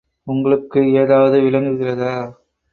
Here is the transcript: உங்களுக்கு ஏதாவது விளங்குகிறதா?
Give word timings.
உங்களுக்கு 0.27 0.79
ஏதாவது 0.93 1.39
விளங்குகிறதா? 1.41 2.13